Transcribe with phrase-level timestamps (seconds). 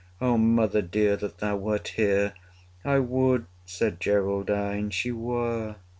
[0.19, 1.15] O mother dear!
[1.17, 2.33] that thou wert here!
[2.83, 5.75] I would, said Geraldine, she were!